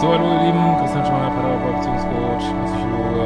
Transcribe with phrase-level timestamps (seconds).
[0.00, 3.24] So, hallo ihr Lieben, Christian Schmeier, Pädagoge, Beziehungscoach, Psychologe.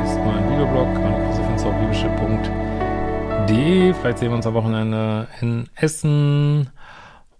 [0.00, 3.94] Das ist mein Videoblog meine Kurse findest du auf christophinzorgliebische.de.
[3.94, 6.70] Vielleicht sehen wir uns am Wochenende in Essen.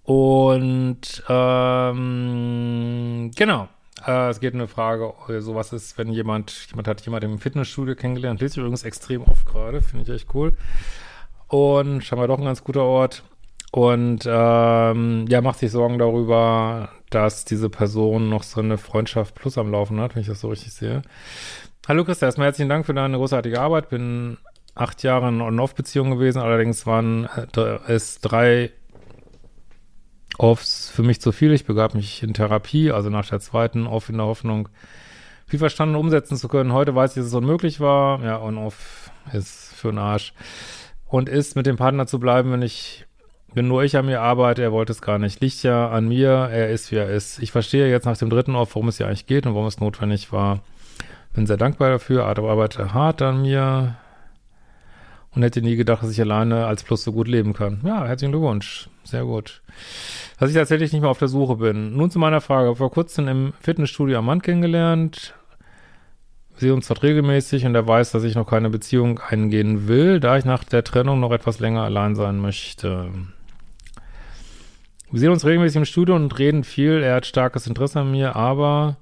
[0.04, 3.66] Und ähm, genau,
[4.06, 7.40] äh, es geht eine Frage, äh, so was ist, wenn jemand, jemand hat jemand im
[7.40, 10.56] Fitnessstudio kennengelernt, lese ich übrigens extrem oft gerade, finde ich echt cool.
[11.48, 13.24] Und scheinbar doch ein ganz guter Ort.
[13.72, 19.58] Und ähm, ja, macht sich Sorgen darüber, dass diese Person noch so eine Freundschaft plus
[19.58, 21.02] am Laufen hat, wenn ich das so richtig sehe.
[21.86, 23.88] Hallo Christa, erstmal herzlichen Dank für deine großartige Arbeit.
[23.88, 24.36] Bin
[24.74, 27.28] acht Jahre in On-Off-Beziehung gewesen, allerdings waren
[27.86, 28.72] es drei
[30.36, 31.52] Offs für mich zu viel.
[31.52, 34.68] Ich begab mich in Therapie, also nach der zweiten Off in der Hoffnung,
[35.46, 36.72] viel verstanden umsetzen zu können.
[36.72, 38.22] Heute weiß ich, dass es unmöglich war.
[38.22, 40.34] Ja, On-Off ist für den Arsch.
[41.06, 43.06] Und ist mit dem Partner zu bleiben, wenn ich
[43.54, 45.40] wenn nur ich an mir arbeite, er wollte es gar nicht.
[45.40, 47.38] Liegt ja an mir, er ist, wie er ist.
[47.40, 49.80] Ich verstehe jetzt nach dem dritten Off, worum es ja eigentlich geht und warum es
[49.80, 50.60] notwendig war.
[51.32, 53.96] Bin sehr dankbar dafür, aber arbeite hart an mir
[55.34, 57.80] und hätte nie gedacht, dass ich alleine als Plus so gut leben kann.
[57.84, 58.88] Ja, herzlichen Glückwunsch.
[59.04, 59.62] Sehr gut.
[60.38, 61.96] Dass ich tatsächlich nicht mehr auf der Suche bin.
[61.96, 62.76] Nun zu meiner Frage.
[62.76, 65.34] Vor kurzem im Fitnessstudio am Mann kennengelernt.
[66.52, 70.18] Wir sehen uns dort regelmäßig und er weiß, dass ich noch keine Beziehung eingehen will,
[70.18, 73.10] da ich nach der Trennung noch etwas länger allein sein möchte.
[75.10, 77.02] Wir sehen uns regelmäßig im Studio und reden viel.
[77.02, 78.98] Er hat starkes Interesse an mir, aber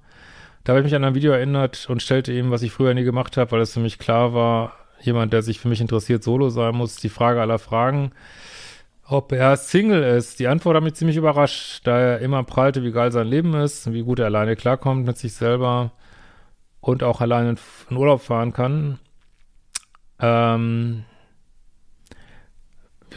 [0.63, 3.03] da habe ich mich an ein Video erinnert und stellte ihm, was ich früher nie
[3.03, 6.49] gemacht habe, weil es für mich klar war, jemand, der sich für mich interessiert, solo
[6.49, 6.95] sein muss.
[6.97, 8.13] Die Frage aller Fragen,
[9.05, 10.39] ob er Single ist.
[10.39, 13.93] Die Antwort hat mich ziemlich überrascht, da er immer prallte, wie geil sein Leben ist,
[13.93, 15.91] wie gut er alleine klarkommt mit sich selber
[16.81, 17.57] und auch alleine
[17.91, 19.01] in Urlaub fahren kann.
[20.21, 21.05] Ähm,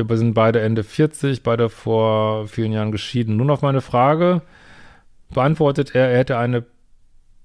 [0.07, 3.37] wir sind beide Ende 40, beide vor vielen Jahren geschieden.
[3.37, 4.41] Nun auf meine Frage
[5.33, 6.65] beantwortet er, er hätte eine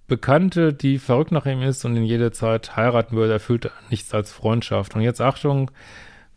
[0.07, 3.33] Bekannte, die verrückt nach ihm ist und ihn jede Zeit heiraten würde.
[3.33, 4.95] Er fühlt nichts als Freundschaft.
[4.95, 5.71] Und jetzt Achtung,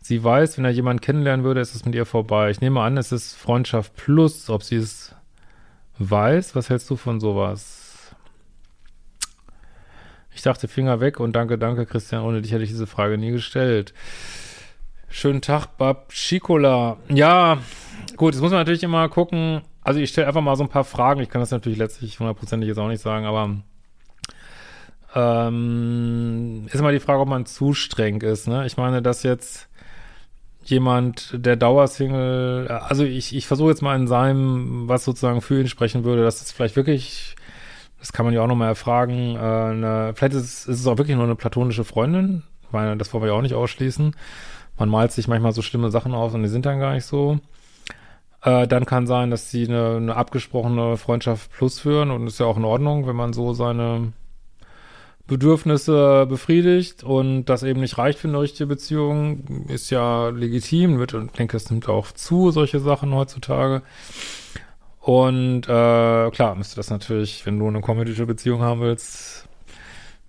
[0.00, 2.50] sie weiß, wenn er jemanden kennenlernen würde, ist es mit ihr vorbei.
[2.50, 5.14] Ich nehme an, es ist Freundschaft plus, ob sie es
[5.98, 6.56] weiß.
[6.56, 8.14] Was hältst du von sowas?
[10.34, 12.22] Ich dachte Finger weg und danke, danke, Christian.
[12.22, 13.92] Ohne dich hätte ich diese Frage nie gestellt.
[15.10, 16.98] Schönen Tag, Bab Schikola.
[17.08, 17.58] Ja,
[18.16, 19.62] gut, jetzt muss man natürlich immer gucken.
[19.82, 21.20] Also ich stelle einfach mal so ein paar Fragen.
[21.22, 23.56] Ich kann das natürlich letztlich hundertprozentig jetzt auch nicht sagen, aber
[25.14, 28.46] ähm, ist immer die Frage, ob man zu streng ist.
[28.48, 28.66] Ne?
[28.66, 29.68] Ich meine, dass jetzt
[30.62, 35.68] jemand, der Dauersingle, also ich, ich versuche jetzt mal in seinem, was sozusagen für ihn
[35.68, 37.34] sprechen würde, dass es vielleicht wirklich,
[37.98, 40.98] das kann man ja auch nochmal erfragen, äh, eine, vielleicht ist es, ist es auch
[40.98, 44.14] wirklich nur eine platonische Freundin, weil das wollen wir ja auch nicht ausschließen
[44.78, 47.38] man malt sich manchmal so schlimme Sachen aus und die sind dann gar nicht so.
[48.42, 52.46] Äh, dann kann sein, dass sie eine, eine abgesprochene Freundschaft plus führen und ist ja
[52.46, 54.12] auch in Ordnung, wenn man so seine
[55.26, 61.14] Bedürfnisse befriedigt und das eben nicht reicht für eine richtige Beziehung, ist ja legitim, wird,
[61.14, 63.82] und ich denke, es nimmt auch zu, solche Sachen heutzutage.
[65.00, 69.47] Und äh, klar, müsste das natürlich, wenn du eine kommunistische Beziehung haben willst,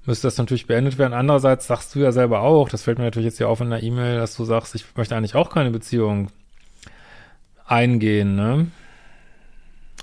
[0.05, 1.13] müsste das natürlich beendet werden.
[1.13, 3.83] Andererseits sagst du ja selber auch, das fällt mir natürlich jetzt hier auf in der
[3.83, 6.29] E-Mail, dass du sagst, ich möchte eigentlich auch keine Beziehung
[7.65, 8.67] eingehen, ne?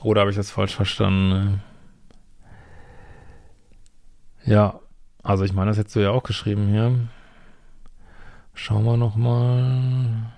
[0.03, 1.29] Oder habe ich das falsch verstanden?
[1.29, 1.61] Ne?
[4.45, 4.81] Ja,
[5.23, 6.95] also ich meine, das hättest du ja auch geschrieben hier.
[8.55, 10.33] Schauen wir noch mal.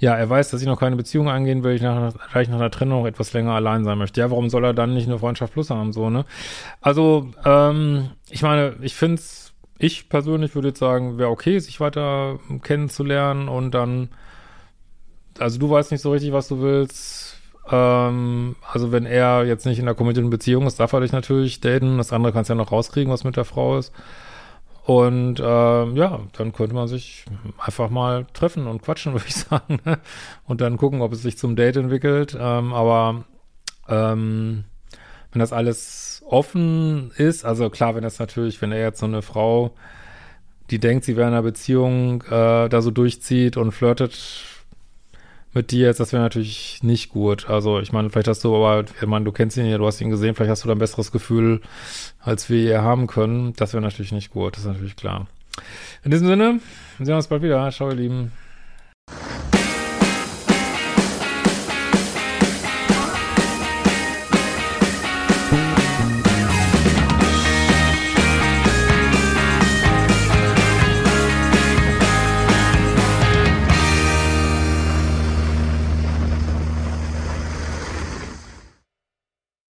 [0.00, 2.70] Ja, er weiß, dass ich noch keine Beziehung eingehen will, ich nach, gleich nach einer
[2.70, 4.20] Trennung etwas länger allein sein möchte.
[4.20, 6.24] Ja, warum soll er dann nicht eine Freundschaft plus haben, so, ne?
[6.80, 11.80] Also, ähm, ich meine, ich finde es, ich persönlich würde jetzt sagen, wäre okay, sich
[11.80, 14.10] weiter kennenzulernen und dann,
[15.38, 17.40] also du weißt nicht so richtig, was du willst.
[17.70, 21.60] Ähm, also wenn er jetzt nicht in der committeden Beziehung ist, darf er dich natürlich
[21.60, 21.98] daten.
[21.98, 23.92] Das andere kannst du ja noch rauskriegen, was mit der Frau ist.
[24.88, 27.26] Und ähm, ja, dann könnte man sich
[27.58, 29.80] einfach mal treffen und quatschen, würde ich sagen.
[29.84, 29.98] Ne?
[30.46, 32.34] Und dann gucken, ob es sich zum Date entwickelt.
[32.40, 33.26] Ähm, aber
[33.86, 34.64] ähm,
[35.30, 39.20] wenn das alles offen ist, also klar, wenn das natürlich, wenn er jetzt so eine
[39.20, 39.74] Frau,
[40.70, 44.57] die denkt, sie wäre in einer Beziehung, äh, da so durchzieht und flirtet
[45.54, 47.48] mit dir jetzt, das wäre natürlich nicht gut.
[47.48, 50.00] Also ich meine, vielleicht hast du aber, ich meine, du kennst ihn ja, du hast
[50.00, 51.60] ihn gesehen, vielleicht hast du da ein besseres Gefühl,
[52.20, 53.54] als wir hier haben können.
[53.54, 55.26] Das wäre natürlich nicht gut, das ist natürlich klar.
[56.04, 56.60] In diesem Sinne,
[56.98, 57.70] wir sehen uns bald wieder.
[57.70, 58.32] Ciao, ihr Lieben.